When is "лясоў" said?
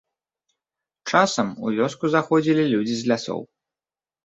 3.15-3.41